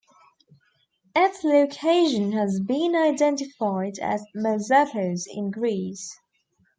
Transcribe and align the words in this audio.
Its 1.15 1.43
location 1.43 2.31
has 2.31 2.59
been 2.59 2.95
identified 2.95 3.99
as 3.99 4.25
Mezapos 4.35 5.27
in 5.31 5.51
Greece. 5.51 6.17